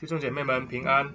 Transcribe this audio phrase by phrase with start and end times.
[0.00, 1.12] 弟兄姐妹们平安，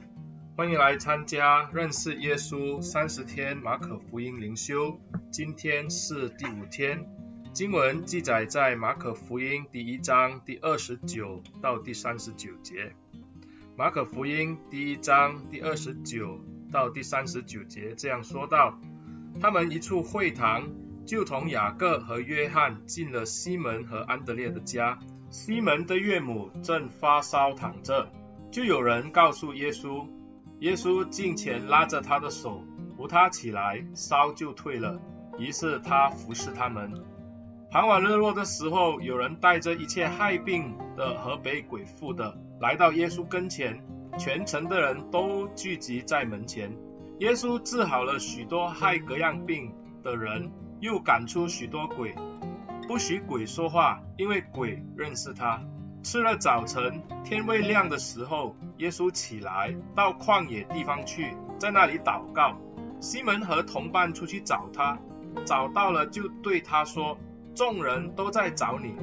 [0.57, 4.99] 欢迎来参加认识耶稣三十天马可福音灵修。
[5.31, 7.05] 今天是第五天，
[7.53, 12.93] 经文记载在马可福音第一章第二十九到第三十九节。
[13.77, 18.77] 马可福音第一章第二十九到第三十九节这样说道：
[19.39, 20.69] 他们一出会堂，
[21.05, 24.99] 就同雅各和约翰进了西门和安德烈的家。
[25.29, 28.11] 西门的岳母正发烧躺着。
[28.53, 30.05] 就有人告诉耶稣，
[30.59, 32.61] 耶稣近前拉着他的手，
[32.95, 35.01] 扶他起来，烧就退了。
[35.39, 36.93] 于是他服侍他们。
[37.71, 43.83] 傍晚日落的时候，有人带着一切害病的和被鬼附的来到耶稣跟前，
[44.19, 46.77] 全城的人都聚集在门前。
[47.21, 52.13] 耶稣治好了许多害各样病的人，又赶出许多鬼，
[52.87, 55.59] 不许鬼说话，因为鬼认识他。
[56.03, 62.57] 次日早晨，天未亮的时候，耶稣起来到旷野地方去，在那里祷告。
[62.99, 64.99] 西门和同伴出去找他，
[65.45, 67.17] 找到了就对他说
[67.55, 68.95] ：“众人都在找你。”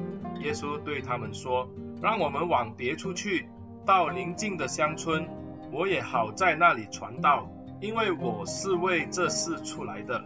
[0.45, 1.67] 耶稣对他们说
[2.03, 3.49] ：“让我们往别处去，
[3.83, 5.27] 到邻近的乡村，
[5.71, 10.23] 我也好在那里传道，因为我是为这事出来的。”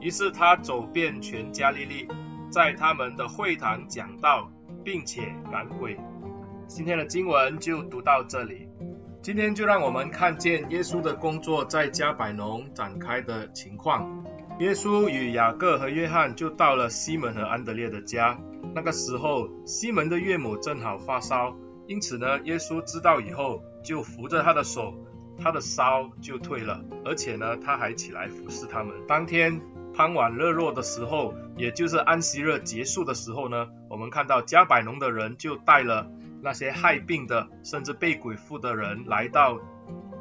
[0.00, 2.08] 于是他走遍全加利利，
[2.54, 4.48] 在他们的会堂讲道，
[4.84, 5.98] 并且赶鬼。
[6.68, 8.68] 今天的经文就读到这里。
[9.22, 14.24] 今天就让我们看见耶稣的工作在加百农展开的情况。
[14.60, 18.38] 耶稣与雅各和约翰就到了西门和安德烈的家。
[18.72, 21.56] 那个时候，西门的岳母正好发烧，
[21.88, 24.94] 因此呢，耶稣知道以后就扶着他的手，
[25.40, 28.94] 他的烧就退了，而且呢，他还起来服侍他们。
[29.08, 29.60] 当天
[29.96, 36.10] 傍晚日落的时候，也就是安息日结束的时候呢，我们看到加百农的人就带了。
[36.42, 39.58] 那些害病的，甚至被鬼附的人来到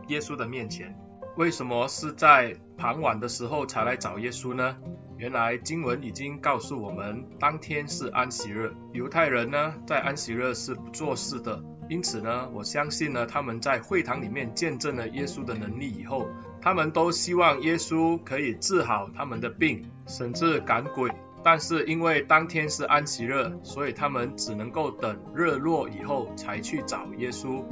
[0.08, 0.98] 耶稣的面前。
[1.36, 4.78] 为什么是在傍晚的时候才来找耶稣呢？
[5.18, 8.74] 原来经文已经告诉我们，当天是安息日。
[8.94, 11.62] 犹太人呢，在安息日是不做事的。
[11.90, 16.30] 因此呢，我相信呢，他们在会堂里面见证了耶稣的能力以后，
[16.64, 21.12] 他们都希望耶稣可以治好他们的病，甚至赶鬼。
[21.44, 27.66] 但是因为当天是安息日，所以他们只能够等日落以后才去找耶稣，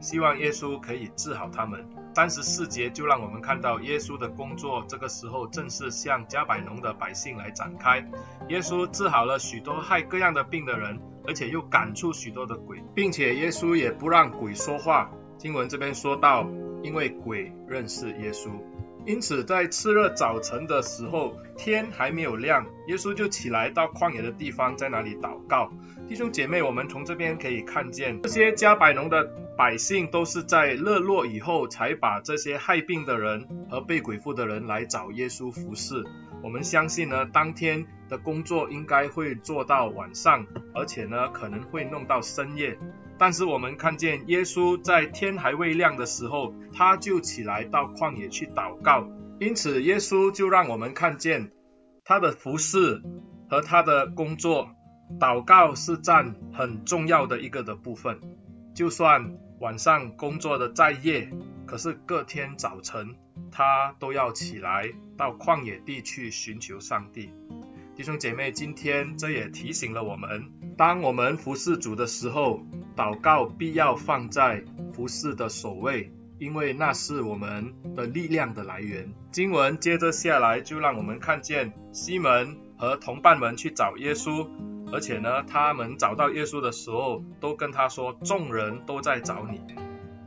[0.00, 1.86] 希望耶稣可以治好他们。
[2.14, 7.98] 三十四节就让我们看到耶稣的工作，这个时候正是向加百农的百姓来展开。
[8.48, 15.10] 耶稣治好了许多害各样的病的人，而且又赶出许多的鬼，并且耶稣也不让鬼说话。
[15.36, 16.46] 经文这边说到，
[16.82, 18.50] 因为鬼认识耶稣。
[19.06, 25.72] 因此，在次日早晨的时候，天还没有亮，耶稣就起来到旷野的地方，在那里祷告。
[26.06, 29.24] 弟兄姐妹，我们从这边可以看见，这些加百农的
[29.56, 36.04] 百姓都是在日落以后，才把这些害病的人和被鬼附的人来找耶稣服侍。
[36.42, 42.76] 我们相信呢，当天的工作应该会做到晚上，而且呢，可能会弄到深夜。
[43.20, 49.06] 但是我们看见耶稣在天还未亮的时候，他就起来到旷野去祷告。
[49.38, 51.52] 因此，耶稣就让我们看见
[52.02, 53.02] 他的服饰
[53.50, 54.70] 和他的工作，
[55.20, 58.18] 祷告是占很重要的一个的部分。
[58.74, 61.30] 就算晚上工作的再夜，
[61.66, 63.16] 可是隔天早晨
[63.52, 67.28] 他都要起来到旷野地去寻求上帝。
[67.96, 72.62] 弟兄姐妹，今天这也提醒了我们，当我们服侍主的时候，
[72.96, 74.64] 祷告必要放在
[74.94, 79.12] 服侍的首位，因为那是我们的力量的来源。
[79.30, 84.48] 经文接着下来就让我们看见西门和同伴们去找耶稣，
[84.90, 89.60] 而且呢，他们找到耶稣的时候，都跟他说，众人都在找你。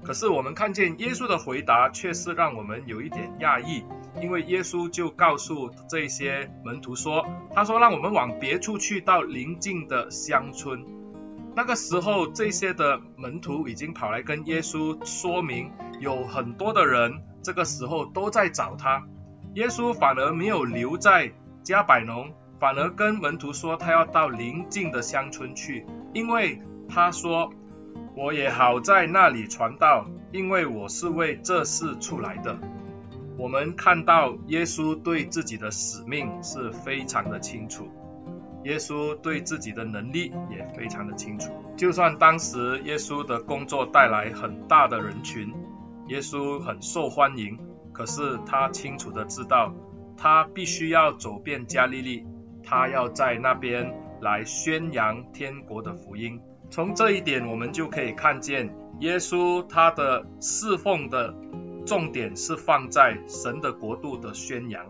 [0.04, 3.86] 可是我们看见耶稣的回答却是让我们有一点讶异，
[4.22, 10.86] 因为耶稣就告诉这些门徒说，他说，让我们往别处去，到邻近的乡村。
[11.56, 19.06] 那个时候，这些的门徒已经跑来跟耶稣说明，有很多的人这个时候都在找他。
[19.54, 21.32] 耶稣反而没有留在
[21.64, 27.54] 加百农，反而跟门徒说他要到邻近的乡村去，因为他说，
[28.16, 32.58] 我也好在那里传道，因为我是为这事出来的。
[33.38, 37.88] 我们看到耶稣对自己的使命是非常的清楚。
[38.64, 45.54] 耶稣对自己的能力也非常的清楚，就算当时耶稣的工作带来很大的人群，
[46.08, 47.60] 耶稣很受欢迎，
[47.92, 49.74] 可是他清楚的知道，
[50.16, 52.26] 他必须要走遍加利利，
[52.64, 56.40] 他要在那边来宣扬天国的福音。
[56.74, 61.36] 从这一点，我们就可以看见耶稣他的侍奉的
[61.86, 64.84] 重点是放在神的国度的宣扬。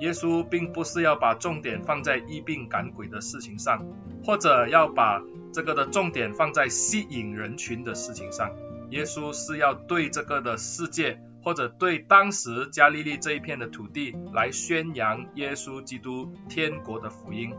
[0.00, 3.86] 耶稣并不是要把重点放在医病赶鬼的事情上，
[4.24, 5.22] 或者要把
[5.52, 8.50] 这个的重点放在吸引人群的事情上。
[8.90, 17.54] 耶稣是要对这个的世界，或者对当时加利利这一片的土地来宣扬耶稣基督天国的福音。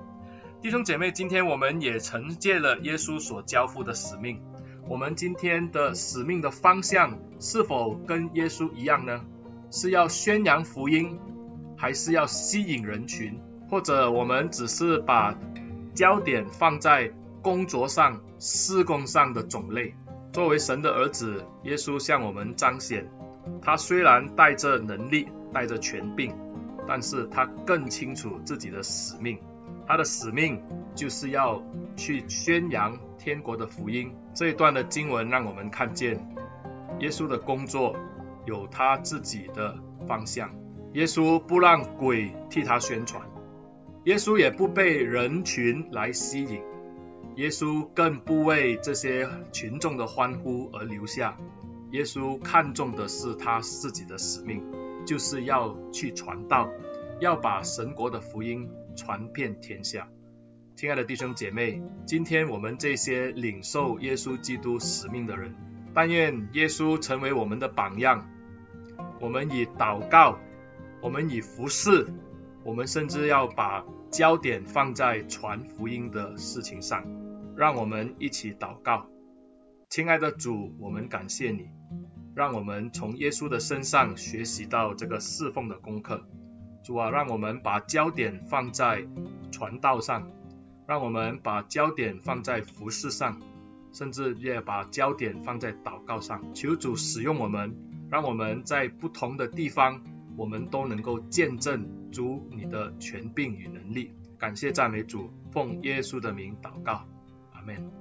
[0.63, 4.39] 弟兄姐妹，今天我们也承接了耶稣所交付的使命。
[4.87, 9.25] 我们今天的使命的方向是否跟耶稣一样呢？
[9.71, 11.19] 是要宣扬福音？
[11.75, 15.37] 还是要吸引人群，或者我们只是把
[15.93, 17.11] 焦点放在
[17.41, 19.95] 工作上、事工上的种类。
[20.31, 23.11] 作为神的儿子，耶稣向我们彰显，
[23.61, 26.33] 他虽然带着能力、带着权柄，
[26.87, 29.37] 但是他更清楚自己的使命。
[29.87, 30.61] 他的使命
[30.95, 31.63] 就是要
[31.95, 34.13] 去宣扬天国的福音。
[34.33, 36.27] 这一段的经文让我们看见，
[36.99, 37.95] 耶稣的工作
[38.45, 39.77] 有他自己的
[40.07, 40.51] 方向。
[40.93, 43.23] 耶稣不让鬼替他宣传，
[44.03, 46.61] 耶稣也不被人群来吸引，
[47.35, 51.35] 耶稣更不为这些群众的欢呼而留下。
[51.91, 54.63] 耶稣看重的是他自己的使命，
[55.05, 56.69] 就是要去传道，
[57.19, 60.07] 要把神国的福音传遍天下。
[60.75, 65.55] 亲爱的弟兄姐妹，今天我们这些领受耶稣基督使命的人，
[65.93, 68.29] 但愿耶稣成为我们的榜样，
[69.19, 70.39] 我们以祷告。
[71.01, 72.07] 我们以服侍，
[72.63, 77.05] 我们甚至要把焦点放在传福音的事情上。
[77.57, 79.07] 让我们一起祷告，
[79.89, 81.67] 亲爱的主，我们感谢你，
[82.35, 86.25] 让我们从耶稣的身上学习到这个侍奉的功课。
[86.83, 89.07] 主啊，让我们把焦点放在
[89.51, 90.29] 传道上，
[90.85, 93.41] 让我们把焦点放在服饰上，
[93.93, 96.53] 甚至也把焦点放在祷告上。
[96.53, 97.75] 求主使用我们，
[98.09, 100.03] 让我们在不同的地方。
[100.35, 104.09] 我们都能够见证主你的权柄与能力，
[104.39, 107.05] 感谢赞美主，奉耶稣的名祷告，
[107.51, 107.91] 阿门。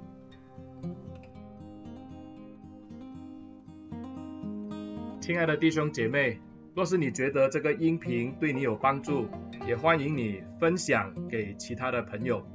[5.20, 6.40] 亲爱的弟兄姐妹，
[6.74, 9.28] 若是你觉得这个音频对你有帮助，
[9.66, 12.46] 也欢迎你分享给其他的朋友，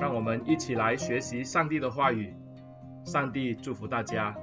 [0.00, 2.34] 让我们一起来学习上帝的话语。
[3.04, 4.36] 上帝祝福大家。